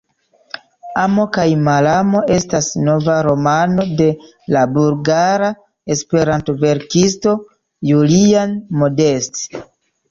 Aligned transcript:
Amo 1.01 1.25
kaj 1.35 1.45
malamo 1.67 2.21
estas 2.37 2.71
nova 2.87 3.19
romano 3.29 3.87
de 4.01 4.09
la 4.57 4.65
bulgara 4.79 5.53
Esperanto-verkisto 5.99 7.39
Julian 7.95 8.61
Modest. 8.83 9.43